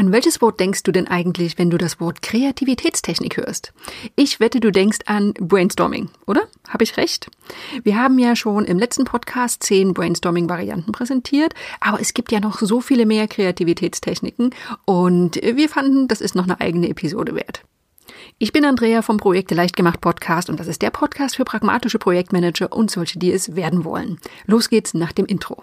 [0.00, 3.74] An welches Wort denkst du denn eigentlich, wenn du das Wort Kreativitätstechnik hörst?
[4.16, 6.40] Ich wette, du denkst an Brainstorming, oder?
[6.66, 7.30] Habe ich recht?
[7.82, 12.60] Wir haben ja schon im letzten Podcast zehn Brainstorming-Varianten präsentiert, aber es gibt ja noch
[12.60, 14.54] so viele mehr Kreativitätstechniken
[14.86, 17.62] und wir fanden, das ist noch eine eigene Episode wert.
[18.38, 21.98] Ich bin Andrea vom Projekte leicht gemacht Podcast und das ist der Podcast für pragmatische
[21.98, 24.18] Projektmanager und solche, die es werden wollen.
[24.46, 25.62] Los geht's nach dem Intro.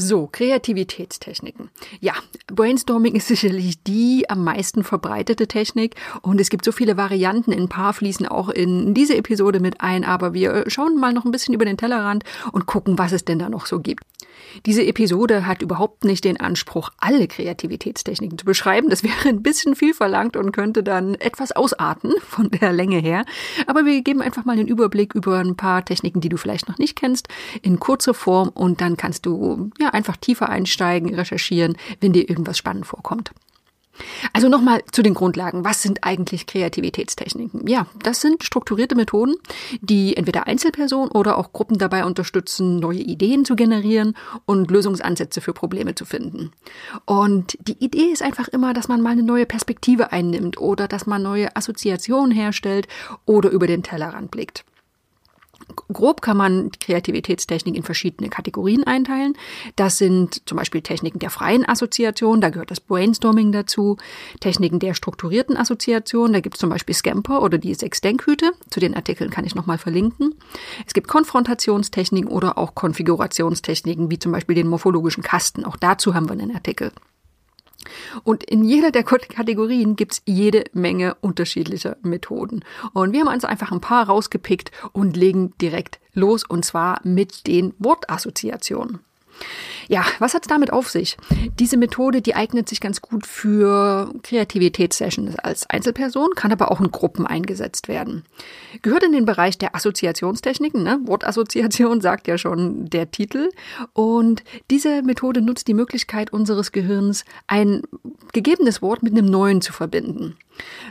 [0.00, 1.70] So, Kreativitätstechniken.
[1.98, 2.12] Ja,
[2.46, 7.52] Brainstorming ist sicherlich die am meisten verbreitete Technik und es gibt so viele Varianten.
[7.52, 11.32] Ein paar fließen auch in diese Episode mit ein, aber wir schauen mal noch ein
[11.32, 14.04] bisschen über den Tellerrand und gucken, was es denn da noch so gibt.
[14.66, 18.88] Diese Episode hat überhaupt nicht den Anspruch, alle Kreativitätstechniken zu beschreiben.
[18.90, 23.24] Das wäre ein bisschen viel verlangt und könnte dann etwas ausarten von der Länge her.
[23.66, 26.78] Aber wir geben einfach mal den Überblick über ein paar Techniken, die du vielleicht noch
[26.78, 27.28] nicht kennst,
[27.62, 32.58] in kurzer Form und dann kannst du ja einfach tiefer einsteigen, recherchieren, wenn dir irgendwas
[32.58, 33.32] spannend vorkommt.
[34.32, 35.64] Also nochmal zu den Grundlagen.
[35.64, 37.66] Was sind eigentlich Kreativitätstechniken?
[37.66, 39.34] Ja, das sind strukturierte Methoden,
[39.80, 45.52] die entweder Einzelpersonen oder auch Gruppen dabei unterstützen, neue Ideen zu generieren und Lösungsansätze für
[45.52, 46.52] Probleme zu finden.
[47.04, 51.06] Und die Idee ist einfach immer, dass man mal eine neue Perspektive einnimmt oder dass
[51.06, 52.88] man neue Assoziationen herstellt
[53.26, 54.64] oder über den Tellerrand blickt
[55.74, 59.34] grob kann man Kreativitätstechnik in verschiedene Kategorien einteilen.
[59.76, 63.96] Das sind zum Beispiel Techniken der freien Assoziation, da gehört das Brainstorming dazu.
[64.40, 68.52] Techniken der strukturierten Assoziation, da gibt es zum Beispiel Scamper oder die sechs Denkhüte.
[68.70, 70.34] Zu den Artikeln kann ich nochmal verlinken.
[70.86, 75.64] Es gibt Konfrontationstechniken oder auch Konfigurationstechniken, wie zum Beispiel den morphologischen Kasten.
[75.64, 76.92] Auch dazu haben wir einen Artikel.
[78.24, 82.64] Und in jeder der Kategorien gibt's jede Menge unterschiedlicher Methoden.
[82.92, 87.46] Und wir haben uns einfach ein paar rausgepickt und legen direkt los, und zwar mit
[87.46, 89.00] den Wortassoziationen.
[89.88, 91.16] Ja, was hat's damit auf sich?
[91.58, 96.90] Diese Methode, die eignet sich ganz gut für Kreativitätssessions als Einzelperson, kann aber auch in
[96.90, 98.24] Gruppen eingesetzt werden.
[98.82, 101.00] Gehört in den Bereich der Assoziationstechniken, ne?
[101.04, 103.48] Wortassoziation sagt ja schon der Titel.
[103.94, 107.82] Und diese Methode nutzt die Möglichkeit unseres Gehirns, ein
[108.34, 110.36] gegebenes Wort mit einem neuen zu verbinden.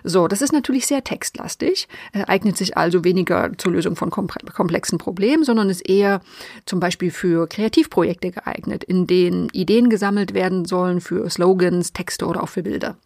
[0.04, 4.98] So, das ist natürlich sehr textlastig, äh, eignet sich also weniger zur Lösung von komplexen
[4.98, 6.22] Problemen, sondern ist eher
[6.66, 12.42] zum Beispiel für Kreativprojekte geeignet, in denen Ideen gesammelt werden sollen für Slogans, Texte oder
[12.42, 12.98] auch für Bilder.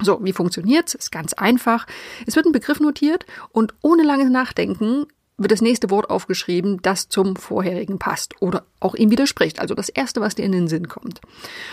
[0.00, 0.94] So, wie funktioniert's?
[0.94, 1.86] Ist ganz einfach.
[2.26, 5.06] Es wird ein Begriff notiert und ohne langes Nachdenken
[5.38, 9.60] wird das nächste Wort aufgeschrieben, das zum vorherigen passt oder auch ihm widerspricht.
[9.60, 11.20] Also das erste, was dir in den Sinn kommt.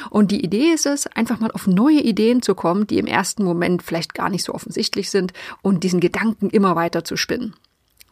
[0.09, 3.43] Und die Idee ist es, einfach mal auf neue Ideen zu kommen, die im ersten
[3.43, 7.55] Moment vielleicht gar nicht so offensichtlich sind und diesen Gedanken immer weiter zu spinnen.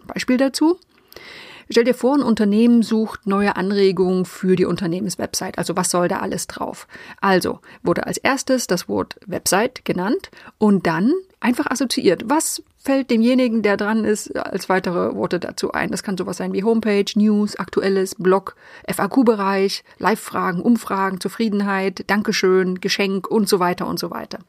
[0.05, 0.79] Beispiel dazu.
[1.69, 5.57] Stell dir vor, ein Unternehmen sucht neue Anregungen für die Unternehmenswebsite.
[5.57, 6.88] Also was soll da alles drauf?
[7.19, 12.24] Also wurde als erstes das Wort Website genannt und dann einfach assoziiert.
[12.28, 15.92] Was fällt demjenigen, der dran ist, als weitere Worte dazu ein?
[15.92, 18.56] Das kann sowas sein wie Homepage, News, aktuelles, Blog,
[18.88, 24.40] FAQ-Bereich, Live-Fragen, Umfragen, Zufriedenheit, Dankeschön, Geschenk und so weiter und so weiter.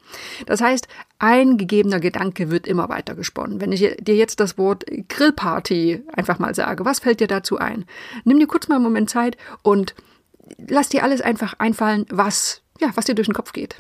[0.47, 0.89] Das heißt,
[1.19, 3.61] ein gegebener Gedanke wird immer weiter gesponnen.
[3.61, 7.85] Wenn ich dir jetzt das Wort Grillparty einfach mal sage, was fällt dir dazu ein?
[8.25, 9.95] Nimm dir kurz mal einen Moment Zeit und
[10.69, 13.77] lass dir alles einfach einfallen, was, ja, was dir durch den Kopf geht.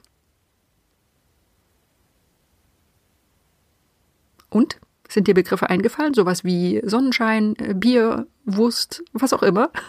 [4.51, 4.79] Und?
[5.09, 6.13] Sind dir Begriffe eingefallen?
[6.13, 9.71] Sowas wie Sonnenschein, äh, Bier, Wurst, was auch immer.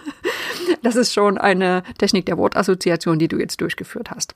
[0.84, 4.36] Das ist schon eine Technik der Wortassoziation, die du jetzt durchgeführt hast.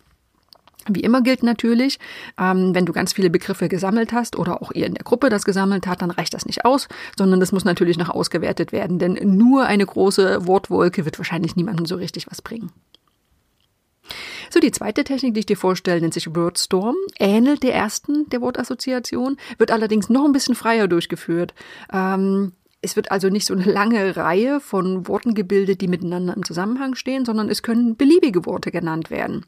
[0.89, 1.99] Wie immer gilt natürlich,
[2.37, 5.45] ähm, wenn du ganz viele Begriffe gesammelt hast oder auch ihr in der Gruppe das
[5.45, 9.17] gesammelt hat, dann reicht das nicht aus, sondern das muss natürlich noch ausgewertet werden, denn
[9.37, 12.71] nur eine große Wortwolke wird wahrscheinlich niemandem so richtig was bringen.
[14.53, 18.39] So, die zweite Technik, die ich dir vorstelle, nennt sich Wordstorm, ähnelt der ersten der
[18.41, 21.55] Wortassoziation, wird allerdings noch ein bisschen freier durchgeführt.
[21.91, 22.51] Ähm,
[22.85, 26.95] Es wird also nicht so eine lange Reihe von Worten gebildet, die miteinander im Zusammenhang
[26.95, 29.45] stehen, sondern es können beliebige Worte genannt werden.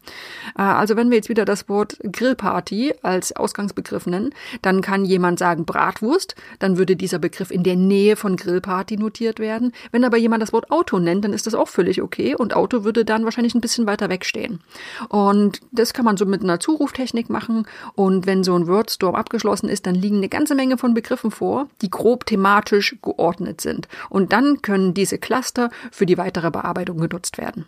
[0.57, 5.39] Äh, also wenn wir jetzt wieder das Wort Grillparty als Ausgangsbegriff nennen, dann kann jemand
[5.39, 9.73] sagen Bratwurst, dann würde dieser Begriff in der Nähe von Grillparty notiert werden.
[9.91, 12.85] Wenn aber jemand das Wort Auto nennt, dann ist das auch völlig okay und Auto
[12.85, 14.61] würde dann wahrscheinlich ein bisschen weiter wegstehen.
[15.09, 19.67] Und das kann man so mit einer Zuruftechnik machen und wenn so ein Wordstorm abgeschlossen
[19.67, 23.87] ist, dann liegen eine ganze Menge von Begriffen vor, die grob thematisch geordnet geordnet sind.
[24.09, 27.65] Und dann können diese Cluster für die weitere Bearbeitung genutzt werden.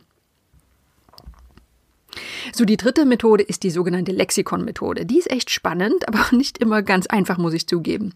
[2.53, 5.05] So, die dritte Methode ist die sogenannte Lexikon-Methode.
[5.05, 8.13] Die ist echt spannend, aber nicht immer ganz einfach, muss ich zugeben.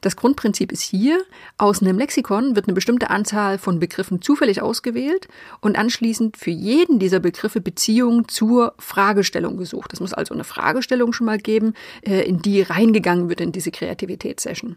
[0.00, 1.22] Das Grundprinzip ist hier,
[1.58, 5.28] aus einem Lexikon wird eine bestimmte Anzahl von Begriffen zufällig ausgewählt
[5.60, 9.92] und anschließend für jeden dieser Begriffe Beziehungen zur Fragestellung gesucht.
[9.92, 13.70] Es muss also eine Fragestellung schon mal geben, äh, in die reingegangen wird in diese
[13.70, 14.76] Kreativitätssession.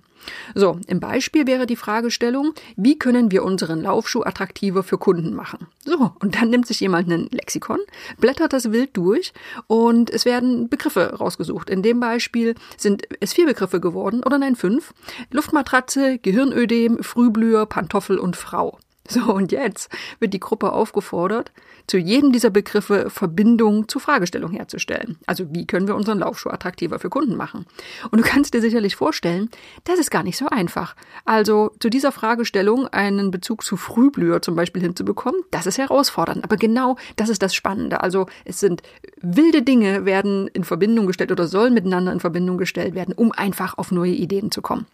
[0.56, 5.68] So, im Beispiel wäre die Fragestellung, wie können wir unseren Laufschuh attraktiver für Kunden machen?
[5.86, 7.80] So, und dann nimmt sich jemand ein Lexikon,
[8.18, 9.34] blättert das wild durch
[9.68, 11.70] und es werden Begriffe rausgesucht.
[11.70, 14.94] In dem Beispiel sind es vier Begriffe geworden, oder nein, fünf.
[15.32, 18.78] Luftmatratze, Gehirnödem, Frühblüher, Pantoffel und Frau.
[19.20, 19.90] So, und jetzt
[20.20, 21.52] wird die Gruppe aufgefordert,
[21.88, 25.18] zu jedem dieser Begriffe Verbindungen zur Fragestellung herzustellen.
[25.26, 27.66] Also wie können wir unseren Laufschuh attraktiver für Kunden machen?
[28.12, 29.50] Und du kannst dir sicherlich vorstellen,
[29.86, 30.96] das ist gar nicht so einfach.
[31.26, 36.44] Also zu dieser Fragestellung einen Bezug zu Frühblüher zum Beispiel hinzubekommen, das ist herausfordernd.
[36.44, 38.02] Aber genau das ist das Spannende.
[38.02, 38.84] Also es sind
[39.22, 43.80] wilde Dinge werden in Verbindung gestellt oder sollen miteinander in Verbindung gestellt werden, um einfach
[43.80, 44.86] auf neue Ideen zu kommen.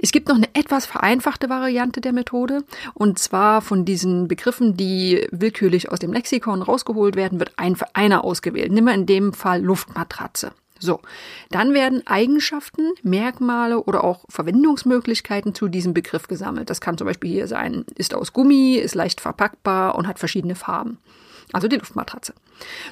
[0.00, 2.64] Es gibt noch eine etwas vereinfachte Variante der Methode.
[2.94, 8.24] Und zwar von diesen Begriffen, die willkürlich aus dem Lexikon rausgeholt werden, wird ein, einer
[8.24, 8.72] ausgewählt.
[8.72, 10.52] Nimm mal in dem Fall Luftmatratze.
[10.82, 11.00] So,
[11.50, 16.70] dann werden Eigenschaften, Merkmale oder auch Verwendungsmöglichkeiten zu diesem Begriff gesammelt.
[16.70, 20.54] Das kann zum Beispiel hier sein, ist aus Gummi, ist leicht verpackbar und hat verschiedene
[20.54, 20.96] Farben.
[21.52, 22.32] Also die Luftmatratze.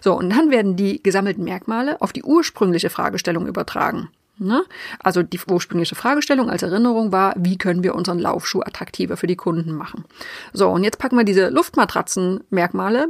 [0.02, 4.10] So, und dann werden die gesammelten Merkmale auf die ursprüngliche Fragestellung übertragen.
[4.38, 4.64] Ne?
[5.00, 9.36] Also die ursprüngliche Fragestellung als Erinnerung war, wie können wir unseren Laufschuh attraktiver für die
[9.36, 10.04] Kunden machen?
[10.52, 13.08] So, und jetzt packen wir diese Luftmatratzenmerkmale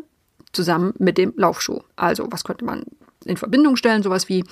[0.52, 1.80] zusammen mit dem Laufschuh.
[1.96, 2.84] Also, was könnte man
[3.28, 4.44] in Verbindung stellen, sowas wie,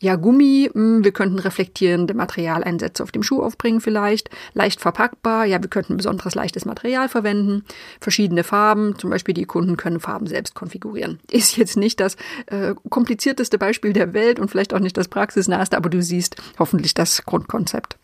[0.00, 5.44] ja, Gummi, mh, hm, wir könnten reflektierende Materialeinsätze auf dem Schuh aufbringen vielleicht, leicht verpackbar,
[5.44, 7.64] ja, wir könnten besonderes leichtes Material verwenden,
[8.00, 11.20] verschiedene Farben, zum Beispiel die Kunden können Farben selbst konfigurieren.
[11.30, 15.76] Ist jetzt nicht das äh, komplizierteste Beispiel der Welt und vielleicht auch nicht das praxisnaheste,
[15.76, 17.96] aber du siehst hoffentlich das Grundkonzept.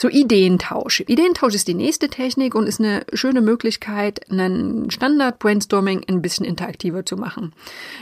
[0.00, 1.00] So Ideentausch.
[1.06, 7.04] Ideentausch ist die nächste Technik und ist eine schöne Möglichkeit, einen Standard-Brainstorming ein bisschen interaktiver
[7.04, 7.52] zu machen.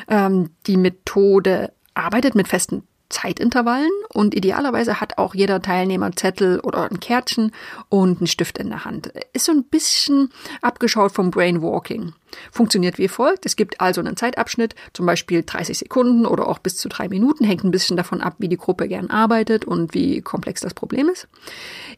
[0.09, 6.91] Ähm, die Methode arbeitet mit festen Zeitintervallen und idealerweise hat auch jeder Teilnehmer Zettel oder
[6.91, 7.53] ein Kärtchen
[7.89, 9.13] und einen Stift in der Hand.
[9.33, 10.31] Ist so ein bisschen
[10.63, 12.13] abgeschaut vom Brainwalking.
[12.51, 13.47] Funktioniert wie folgt.
[13.47, 17.45] Es gibt also einen Zeitabschnitt, zum Beispiel 30 Sekunden oder auch bis zu drei Minuten,
[17.45, 21.09] hängt ein bisschen davon ab, wie die Gruppe gern arbeitet und wie komplex das Problem
[21.09, 21.29] ist.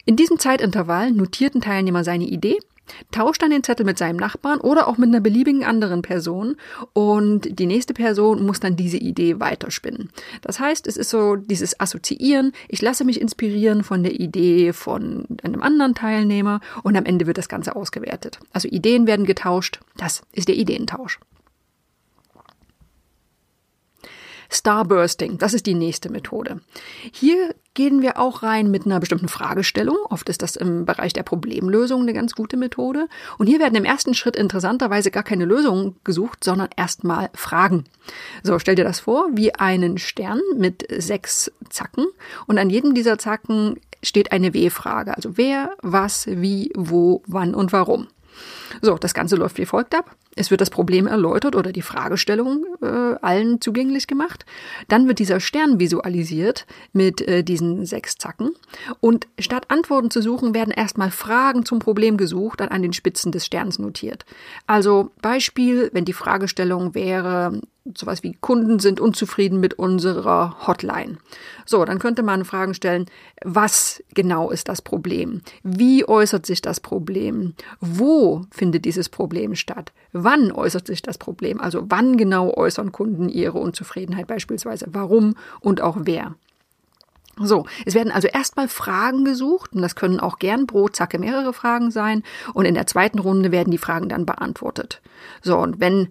[0.05, 2.59] In diesem Zeitintervall notiert ein Teilnehmer seine Idee
[3.11, 6.57] tauscht dann den Zettel mit seinem Nachbarn oder auch mit einer beliebigen anderen Person
[6.93, 10.11] und die nächste Person muss dann diese Idee weiterspinnen.
[10.43, 15.27] Das heißt, es ist so dieses Assoziieren, ich lasse mich inspirieren von der Idee von
[15.43, 18.39] einem anderen Teilnehmer und am Ende wird das Ganze ausgewertet.
[18.53, 21.19] Also Ideen werden getauscht, das ist der Ideentausch.
[24.51, 26.61] Starbursting, das ist die nächste Methode.
[27.13, 29.97] Hier gehen wir auch rein mit einer bestimmten Fragestellung.
[30.11, 33.07] Oft ist das im Bereich der Problemlösung eine ganz gute Methode.
[33.39, 37.85] Und hier werden im ersten Schritt interessanterweise gar keine Lösungen gesucht, sondern erstmal Fragen.
[38.43, 42.07] So, stell dir das vor, wie einen Stern mit sechs Zacken
[42.49, 45.15] und an jedem dieser Zacken steht eine W-Frage.
[45.15, 48.09] Also wer, was, wie, wo, wann und warum.
[48.83, 50.17] So, das Ganze läuft wie folgt ab.
[50.39, 54.47] Es wird das Problem erläutert oder die Fragestellung äh, allen zugänglich gemacht.
[54.89, 58.51] Dann wird dieser Stern visualisiert mit äh, diesen sechs Zacken.
[59.01, 63.33] Und statt Antworten zu suchen, werden erstmal Fragen zum Problem gesucht und an den Spitzen
[63.33, 64.25] des Sterns notiert.
[64.67, 67.61] Also Beispiel, wenn die Fragestellung wäre,
[67.97, 71.19] sowas wie Kunden sind unzufrieden mit unserer Hotline.
[71.65, 73.07] So, dann könnte man Fragen stellen,
[73.45, 75.43] was genau ist das Problem?
[75.63, 77.55] Wie äußert sich das Problem?
[77.81, 79.93] Wo findet dieses Problem statt?
[80.31, 81.59] Wann äußert sich das Problem?
[81.59, 84.85] Also wann genau äußern Kunden ihre Unzufriedenheit beispielsweise?
[84.91, 86.35] Warum und auch wer?
[87.41, 91.55] So, es werden also erstmal Fragen gesucht und das können auch gern pro Zacke mehrere
[91.55, 95.01] Fragen sein und in der zweiten Runde werden die Fragen dann beantwortet.
[95.41, 96.09] So, und wenn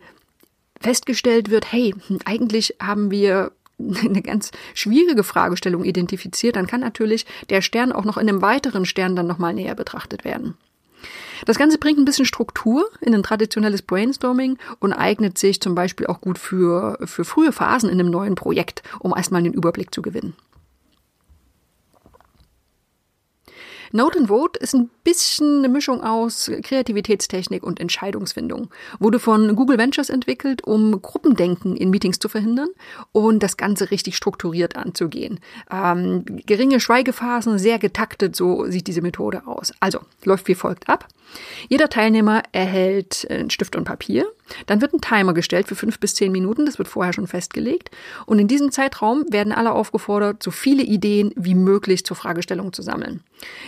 [0.81, 1.93] festgestellt wird, hey,
[2.25, 8.17] eigentlich haben wir eine ganz schwierige Fragestellung identifiziert, dann kann natürlich der Stern auch noch
[8.17, 10.57] in einem weiteren Stern dann nochmal näher betrachtet werden.
[11.45, 16.07] Das Ganze bringt ein bisschen Struktur in ein traditionelles Brainstorming und eignet sich zum Beispiel
[16.07, 20.01] auch gut für, für frühe Phasen in einem neuen Projekt, um erstmal den Überblick zu
[20.01, 20.33] gewinnen.
[23.91, 28.69] Note and Vote ist ein bisschen eine Mischung aus Kreativitätstechnik und Entscheidungsfindung.
[28.99, 32.69] Wurde von Google Ventures entwickelt, um Gruppendenken in Meetings zu verhindern
[33.11, 35.39] und das Ganze richtig strukturiert anzugehen.
[35.71, 39.73] Ähm, geringe Schweigephasen, sehr getaktet, so sieht diese Methode aus.
[39.79, 41.07] Also läuft wie folgt ab.
[41.69, 44.25] Jeder Teilnehmer erhält einen Stift und Papier.
[44.65, 46.65] Dann wird ein Timer gestellt für fünf bis zehn Minuten.
[46.65, 47.91] Das wird vorher schon festgelegt.
[48.25, 52.81] Und in diesem Zeitraum werden alle aufgefordert, so viele Ideen wie möglich zur Fragestellung zu
[52.81, 53.21] sammeln.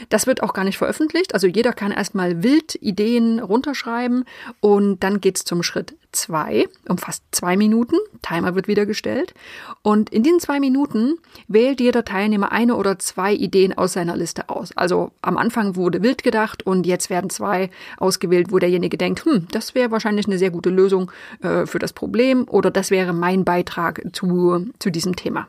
[0.10, 1.34] Das wird auch gar nicht veröffentlicht.
[1.34, 4.26] Also jeder kann erstmal wild Ideen runterschreiben
[4.60, 7.96] und dann geht's zum Schritt zwei, um fast zwei Minuten.
[8.22, 9.34] Timer wird wieder gestellt.
[9.82, 14.50] Und in diesen zwei Minuten wählt jeder Teilnehmer eine oder zwei Ideen aus seiner Liste
[14.50, 14.76] aus.
[14.76, 19.48] Also am Anfang wurde wild gedacht und jetzt werden zwei ausgewählt, wo derjenige denkt, hm,
[19.52, 21.12] das wäre wahrscheinlich eine sehr gute Lösung
[21.42, 25.48] äh, für das Problem oder das wäre mein Beitrag zu, zu diesem Thema.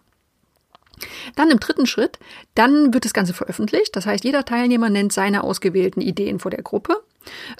[1.36, 2.18] Dann im dritten Schritt,
[2.54, 3.96] dann wird das Ganze veröffentlicht.
[3.96, 7.02] Das heißt, jeder Teilnehmer nennt seine ausgewählten Ideen vor der Gruppe.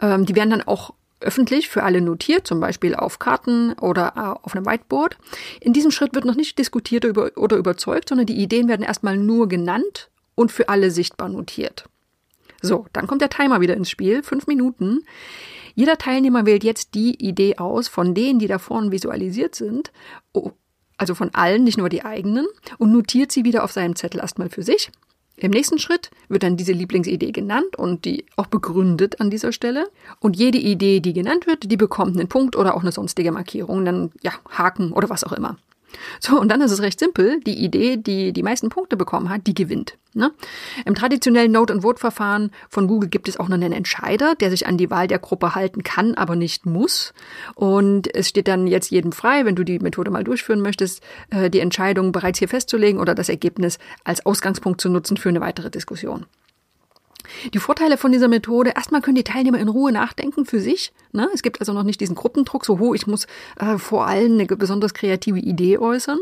[0.01, 4.45] Ähm, die werden dann auch öffentlich für alle notiert, zum Beispiel auf Karten oder äh,
[4.45, 5.17] auf einem Whiteboard.
[5.61, 9.49] In diesem Schritt wird noch nicht diskutiert oder überzeugt, sondern die Ideen werden erstmal nur
[9.49, 11.85] genannt und für alle sichtbar notiert.
[12.63, 15.05] So, dann kommt der Timer wieder ins Spiel, fünf Minuten.
[15.75, 19.93] Jeder Teilnehmer wählt jetzt die Idee aus von denen, die da vorne visualisiert sind,
[20.99, 22.47] also von allen, nicht nur die eigenen,
[22.79, 24.91] und notiert sie wieder auf seinem Zettel erstmal für sich
[25.41, 29.89] im nächsten Schritt wird dann diese Lieblingsidee genannt und die auch begründet an dieser Stelle.
[30.21, 33.85] Und jede Idee, die genannt wird, die bekommt einen Punkt oder auch eine sonstige Markierung,
[33.85, 35.57] dann ja, Haken oder was auch immer.
[36.21, 37.41] So, und dann ist es recht simpel.
[37.41, 39.97] Die Idee, die die meisten Punkte bekommen hat, die gewinnt.
[40.13, 40.33] Ne?
[40.85, 44.91] Im traditionellen Note-and-Vote-Verfahren von Google gibt es auch noch einen Entscheider, der sich an die
[44.91, 47.15] Wahl der Gruppe halten kann, aber nicht muss.
[47.55, 51.49] Und es steht dann jetzt jedem frei, wenn du die Methode mal durchführen möchtest, äh,
[51.49, 55.71] die Entscheidung bereits hier festzulegen oder das Ergebnis als Ausgangspunkt zu nutzen für eine weitere
[55.71, 56.27] Diskussion.
[57.55, 60.93] Die Vorteile von dieser Methode, erstmal können die Teilnehmer in Ruhe nachdenken für sich.
[61.13, 61.29] Ne?
[61.35, 63.27] Es gibt also noch nicht diesen Gruppendruck, so, ho, ich muss
[63.59, 66.19] äh, vor allem eine besonders kreative Idee äußern.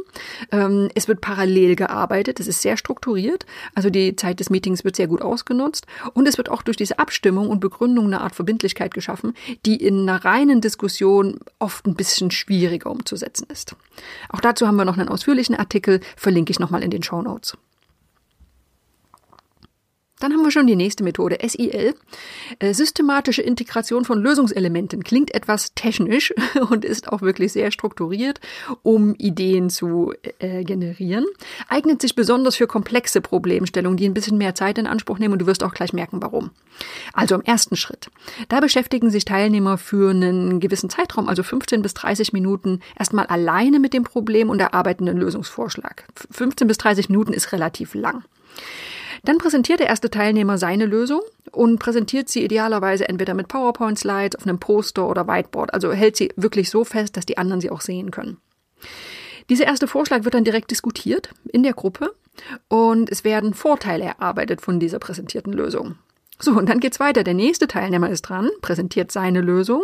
[0.52, 4.96] Ähm, es wird parallel gearbeitet, es ist sehr strukturiert, also die Zeit des Meetings wird
[4.96, 8.94] sehr gut ausgenutzt und es wird auch durch diese Abstimmung und Begründung eine Art Verbindlichkeit
[8.94, 9.34] geschaffen,
[9.66, 13.76] die in einer reinen Diskussion oft ein bisschen schwieriger umzusetzen ist.
[14.28, 17.56] Auch dazu haben wir noch einen ausführlichen Artikel, verlinke ich nochmal in den Show Notes.
[20.20, 21.94] Dann haben wir schon die nächste Methode, SIL.
[22.58, 26.34] Äh, systematische Integration von Lösungselementen klingt etwas technisch
[26.70, 28.40] und ist auch wirklich sehr strukturiert,
[28.82, 31.24] um Ideen zu äh, generieren.
[31.68, 35.40] Eignet sich besonders für komplexe Problemstellungen, die ein bisschen mehr Zeit in Anspruch nehmen und
[35.40, 36.50] du wirst auch gleich merken, warum.
[37.12, 38.10] Also im ersten Schritt.
[38.48, 43.78] Da beschäftigen sich Teilnehmer für einen gewissen Zeitraum, also 15 bis 30 Minuten, erstmal alleine
[43.78, 46.04] mit dem Problem und erarbeiten einen Lösungsvorschlag.
[46.30, 48.24] 15 bis 30 Minuten ist relativ lang.
[49.24, 51.20] Dann präsentiert der erste Teilnehmer seine Lösung
[51.52, 55.74] und präsentiert sie idealerweise entweder mit PowerPoint-Slides, auf einem Poster oder Whiteboard.
[55.74, 58.38] Also hält sie wirklich so fest, dass die anderen sie auch sehen können.
[59.48, 62.14] Dieser erste Vorschlag wird dann direkt diskutiert in der Gruppe
[62.68, 65.96] und es werden Vorteile erarbeitet von dieser präsentierten Lösung.
[66.40, 67.24] So, und dann geht's weiter.
[67.24, 69.82] Der nächste Teilnehmer ist dran, präsentiert seine Lösung.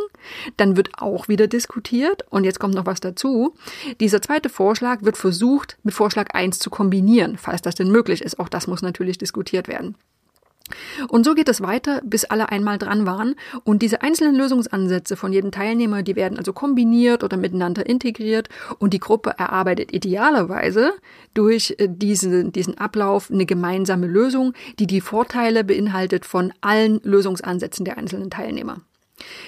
[0.56, 2.22] Dann wird auch wieder diskutiert.
[2.30, 3.54] Und jetzt kommt noch was dazu.
[4.00, 8.38] Dieser zweite Vorschlag wird versucht, mit Vorschlag 1 zu kombinieren, falls das denn möglich ist.
[8.38, 9.96] Auch das muss natürlich diskutiert werden.
[11.08, 13.34] Und so geht es weiter, bis alle einmal dran waren.
[13.64, 18.48] Und diese einzelnen Lösungsansätze von jedem Teilnehmer, die werden also kombiniert oder miteinander integriert.
[18.78, 20.94] Und die Gruppe erarbeitet idealerweise
[21.34, 27.84] durch äh, diesen, diesen Ablauf eine gemeinsame Lösung, die die Vorteile beinhaltet von allen Lösungsansätzen
[27.84, 28.80] der einzelnen Teilnehmer.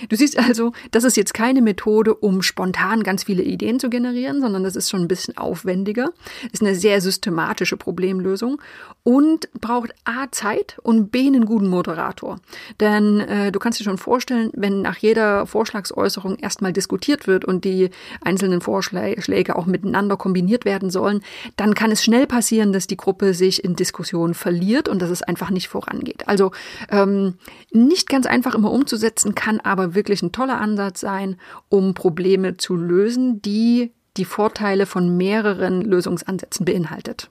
[0.09, 4.41] Du siehst also, das ist jetzt keine Methode, um spontan ganz viele Ideen zu generieren,
[4.41, 6.11] sondern das ist schon ein bisschen aufwendiger,
[6.53, 8.61] ist eine sehr systematische Problemlösung
[9.03, 12.39] und braucht A Zeit und B einen guten Moderator.
[12.81, 17.65] Denn äh, du kannst dir schon vorstellen, wenn nach jeder Vorschlagsäußerung erstmal diskutiert wird und
[17.65, 17.91] die
[18.23, 21.23] einzelnen Vorschläge auch miteinander kombiniert werden sollen,
[21.57, 25.23] dann kann es schnell passieren, dass die Gruppe sich in Diskussionen verliert und dass es
[25.23, 26.29] einfach nicht vorangeht.
[26.29, 26.53] Also
[26.91, 27.35] ähm,
[27.73, 31.37] nicht ganz einfach immer umzusetzen kann kann aber wirklich ein toller Ansatz sein,
[31.69, 37.31] um Probleme zu lösen, die die Vorteile von mehreren Lösungsansätzen beinhaltet.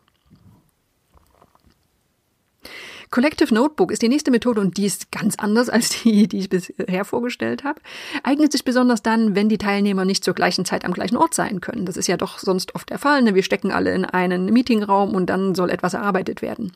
[3.11, 6.49] Collective Notebook ist die nächste Methode und die ist ganz anders als die, die ich
[6.49, 7.79] bisher vorgestellt habe.
[8.23, 11.61] Eignet sich besonders dann, wenn die Teilnehmer nicht zur gleichen Zeit am gleichen Ort sein
[11.61, 11.85] können.
[11.85, 13.21] Das ist ja doch sonst oft der Fall.
[13.21, 13.35] Ne?
[13.35, 16.71] Wir stecken alle in einen Meetingraum und dann soll etwas erarbeitet werden.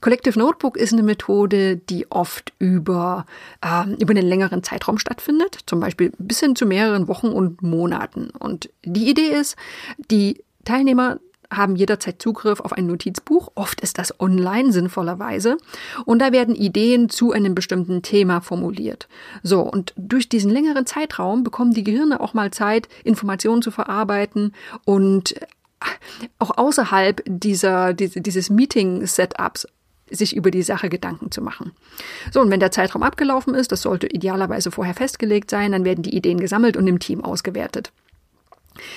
[0.00, 3.26] Collective Notebook ist eine Methode, die oft über,
[3.62, 8.30] äh, über einen längeren Zeitraum stattfindet, zum Beispiel bis hin zu mehreren Wochen und Monaten.
[8.30, 9.56] Und die Idee ist,
[10.10, 11.18] die Teilnehmer
[11.50, 13.50] haben jederzeit Zugriff auf ein Notizbuch.
[13.54, 15.56] Oft ist das online sinnvollerweise.
[16.04, 19.08] Und da werden Ideen zu einem bestimmten Thema formuliert.
[19.42, 24.52] So, und durch diesen längeren Zeitraum bekommen die Gehirne auch mal Zeit, Informationen zu verarbeiten
[24.84, 25.34] und
[26.38, 29.68] auch außerhalb dieser, dieses Meeting-Setups
[30.10, 31.72] sich über die Sache Gedanken zu machen.
[32.32, 36.02] So, und wenn der Zeitraum abgelaufen ist, das sollte idealerweise vorher festgelegt sein, dann werden
[36.02, 37.92] die Ideen gesammelt und im Team ausgewertet.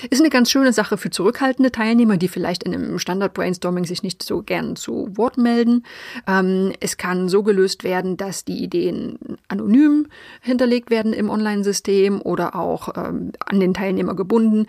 [0.09, 4.23] Ist eine ganz schöne Sache für zurückhaltende Teilnehmer, die vielleicht in einem Standard-Brainstorming sich nicht
[4.23, 5.83] so gern zu Wort melden.
[6.27, 10.07] Ähm, es kann so gelöst werden, dass die Ideen anonym
[10.41, 14.67] hinterlegt werden im Online-System oder auch ähm, an den Teilnehmer gebunden.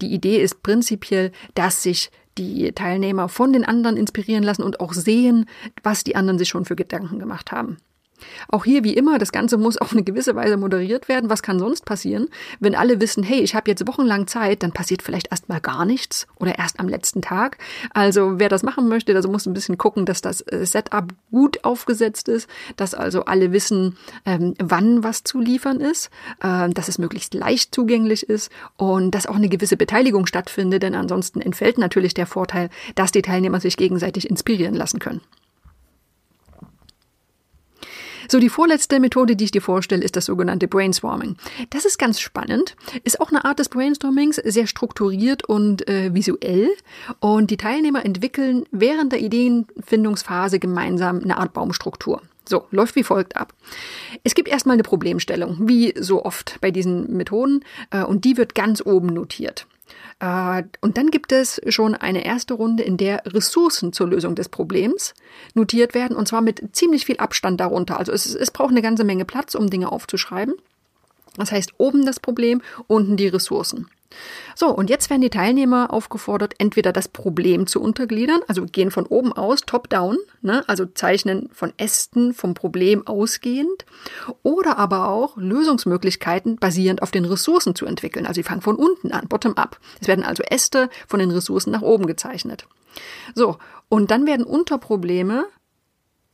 [0.00, 4.92] Die Idee ist prinzipiell, dass sich die Teilnehmer von den anderen inspirieren lassen und auch
[4.92, 5.46] sehen,
[5.82, 7.78] was die anderen sich schon für Gedanken gemacht haben.
[8.48, 11.30] Auch hier wie immer, das Ganze muss auf eine gewisse Weise moderiert werden.
[11.30, 12.28] Was kann sonst passieren?
[12.58, 16.26] Wenn alle wissen, hey, ich habe jetzt wochenlang Zeit, dann passiert vielleicht erstmal gar nichts
[16.36, 17.58] oder erst am letzten Tag.
[17.92, 21.64] Also wer das machen möchte, also muss ein bisschen gucken, dass das äh, Setup gut
[21.64, 23.96] aufgesetzt ist, dass also alle wissen,
[24.26, 26.10] ähm, wann was zu liefern ist,
[26.42, 30.94] äh, dass es möglichst leicht zugänglich ist und dass auch eine gewisse Beteiligung stattfindet, denn
[30.94, 35.20] ansonsten entfällt natürlich der Vorteil, dass die Teilnehmer sich gegenseitig inspirieren lassen können.
[38.30, 41.34] So, die vorletzte Methode, die ich dir vorstelle, ist das sogenannte Brainstorming.
[41.70, 46.68] Das ist ganz spannend, ist auch eine Art des Brainstormings, sehr strukturiert und äh, visuell.
[47.18, 52.22] Und die Teilnehmer entwickeln während der Ideenfindungsphase gemeinsam eine Art Baumstruktur.
[52.48, 53.52] So, läuft wie folgt ab.
[54.22, 58.54] Es gibt erstmal eine Problemstellung, wie so oft bei diesen Methoden, äh, und die wird
[58.54, 59.66] ganz oben notiert.
[60.20, 64.48] Äh, und dann gibt es schon eine erste Runde, in der Ressourcen zur Lösung des
[64.48, 65.14] Problems
[65.54, 67.98] notiert werden, und zwar mit ziemlich viel Abstand darunter.
[67.98, 70.54] Also es, es braucht eine ganze Menge Platz, um Dinge aufzuschreiben.
[71.36, 73.88] Das heißt, oben das Problem, unten die Ressourcen.
[74.54, 79.06] So, und jetzt werden die Teilnehmer aufgefordert, entweder das Problem zu untergliedern, also gehen von
[79.06, 83.86] oben aus, top-down, ne, also zeichnen von Ästen vom Problem ausgehend,
[84.42, 88.26] oder aber auch Lösungsmöglichkeiten basierend auf den Ressourcen zu entwickeln.
[88.26, 89.78] Also sie fangen von unten an, bottom-up.
[90.00, 92.66] Es werden also Äste von den Ressourcen nach oben gezeichnet.
[93.34, 95.46] So, und dann werden Unterprobleme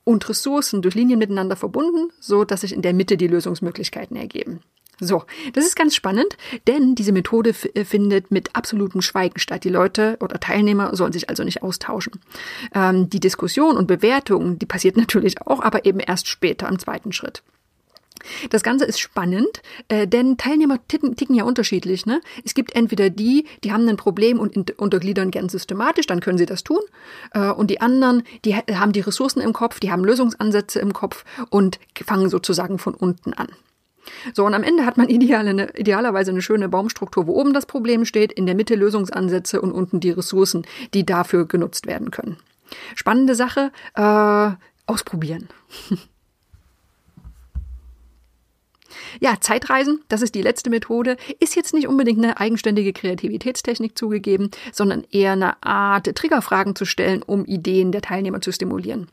[0.04, 4.60] und Ressourcen durch Linien miteinander verbunden, so dass sich in der Mitte die Lösungsmöglichkeiten ergeben.
[4.98, 9.64] So, das ist ganz spannend, denn diese Methode äh, findet mit absolutem Schweigen statt.
[9.64, 12.14] Die Leute oder Teilnehmer sollen sich also nicht austauschen.
[12.74, 17.12] Ähm, die Diskussion und Bewertung, die passiert natürlich auch, aber eben erst später im zweiten
[17.12, 17.42] Schritt.
[18.48, 22.06] Das Ganze ist spannend, äh, denn Teilnehmer ticken, ticken ja unterschiedlich.
[22.06, 22.22] Ne?
[22.44, 26.46] Es gibt entweder die, die haben ein Problem und untergliedern gern systematisch, dann können sie
[26.46, 26.80] das tun.
[27.34, 31.24] Äh, und die anderen, die haben die Ressourcen im Kopf, die haben Lösungsansätze im Kopf
[31.50, 33.48] und fangen sozusagen von unten an.
[34.34, 37.66] So, und am Ende hat man ideal eine, idealerweise eine schöne Baumstruktur, wo oben das
[37.66, 42.36] Problem steht, in der Mitte Lösungsansätze und unten die Ressourcen, die dafür genutzt werden können.
[42.94, 44.50] Spannende Sache, äh,
[44.86, 45.48] ausprobieren.
[49.20, 54.50] Ja, Zeitreisen, das ist die letzte Methode, ist jetzt nicht unbedingt eine eigenständige Kreativitätstechnik zugegeben,
[54.72, 59.08] sondern eher eine Art, Triggerfragen zu stellen, um Ideen der Teilnehmer zu stimulieren.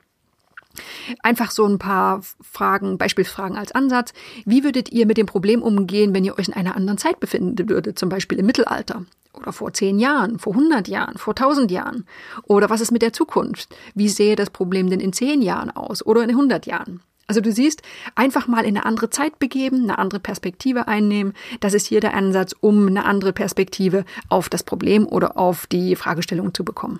[1.21, 4.13] Einfach so ein paar Fragen, Beispielsfragen als Ansatz.
[4.45, 7.69] Wie würdet ihr mit dem Problem umgehen, wenn ihr euch in einer anderen Zeit befinden
[7.69, 9.05] würdet, zum Beispiel im Mittelalter?
[9.33, 12.05] Oder vor zehn Jahren, vor hundert Jahren, vor tausend Jahren?
[12.43, 13.75] Oder was ist mit der Zukunft?
[13.95, 17.01] Wie sähe das Problem denn in zehn Jahren aus oder in hundert Jahren?
[17.25, 17.81] Also du siehst,
[18.15, 21.33] einfach mal in eine andere Zeit begeben, eine andere Perspektive einnehmen.
[21.61, 25.95] Das ist hier der Ansatz, um eine andere Perspektive auf das Problem oder auf die
[25.95, 26.99] Fragestellung zu bekommen.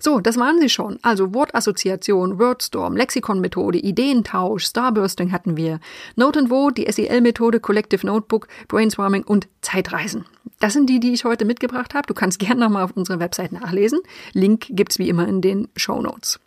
[0.00, 0.98] So, das waren sie schon.
[1.02, 5.80] Also Wortassoziation, Wordstorm, Lexikonmethode, Ideentausch, Starbursting hatten wir,
[6.16, 10.24] Note and Vote, die SEL-Methode, Collective Notebook, Brainstorming und Zeitreisen.
[10.60, 12.06] Das sind die, die ich heute mitgebracht habe.
[12.06, 14.00] Du kannst gerne nochmal auf unserer Website nachlesen.
[14.32, 16.40] Link gibt's wie immer in den Show Notes.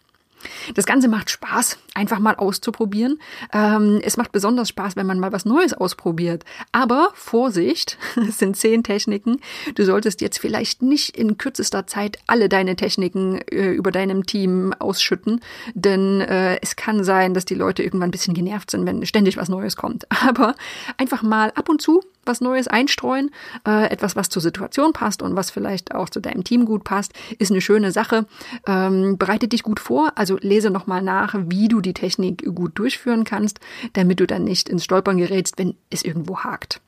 [0.73, 3.19] Das Ganze macht Spaß, einfach mal auszuprobieren.
[3.53, 6.45] Ähm, es macht besonders Spaß, wenn man mal was Neues ausprobiert.
[6.71, 9.39] Aber Vorsicht, es sind zehn Techniken.
[9.75, 14.73] Du solltest jetzt vielleicht nicht in kürzester Zeit alle deine Techniken äh, über deinem Team
[14.79, 15.41] ausschütten,
[15.73, 19.37] denn äh, es kann sein, dass die Leute irgendwann ein bisschen genervt sind, wenn ständig
[19.37, 20.07] was Neues kommt.
[20.27, 20.55] Aber
[20.97, 23.31] einfach mal ab und zu was Neues einstreuen.
[23.67, 27.13] Äh, etwas, was zur Situation passt und was vielleicht auch zu deinem Team gut passt,
[27.39, 28.25] ist eine schöne Sache.
[28.67, 33.23] Ähm, bereite dich gut vor, also lese nochmal nach, wie du die Technik gut durchführen
[33.23, 33.59] kannst,
[33.93, 36.81] damit du dann nicht ins Stolpern gerätst, wenn es irgendwo hakt.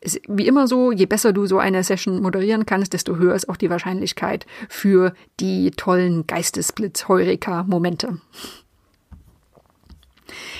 [0.00, 3.48] Ist wie immer so, je besser du so eine Session moderieren kannst, desto höher ist
[3.48, 8.20] auch die Wahrscheinlichkeit für die tollen Geistesblitz-Heureka-Momente.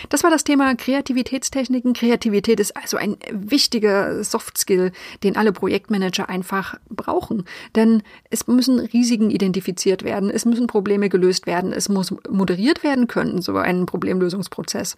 [0.08, 1.92] Das war das Thema Kreativitätstechniken.
[1.92, 7.44] Kreativität ist also ein wichtiger Soft Skill, den alle Projektmanager einfach brauchen.
[7.74, 13.06] Denn es müssen Risiken identifiziert werden, es müssen Probleme gelöst werden, es muss moderiert werden
[13.06, 14.96] können, so ein Problemlösungsprozess.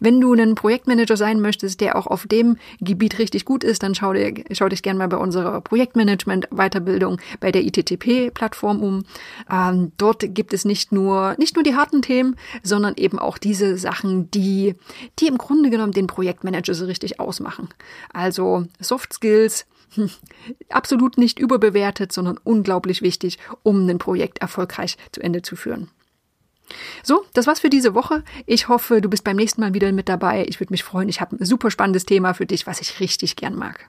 [0.00, 3.94] Wenn du ein Projektmanager sein möchtest, der auch auf dem Gebiet richtig gut ist, dann
[3.94, 9.04] schau, dir, schau dich gerne mal bei unserer Projektmanagement-Weiterbildung bei der ITTP-Plattform um.
[9.50, 13.78] Ähm, dort gibt es nicht nur, nicht nur die harten Themen, sondern eben auch diese
[13.78, 14.74] Sachen, die
[15.20, 17.68] die, im Grunde genommen den Projektmanager so richtig ausmachen.
[18.12, 19.66] Also Soft Skills,
[20.68, 25.90] absolut nicht überbewertet, sondern unglaublich wichtig, um ein Projekt erfolgreich zu Ende zu führen.
[27.02, 28.24] So, das war's für diese Woche.
[28.44, 30.44] Ich hoffe, du bist beim nächsten Mal wieder mit dabei.
[30.48, 31.08] Ich würde mich freuen.
[31.08, 33.88] Ich habe ein super spannendes Thema für dich, was ich richtig gern mag.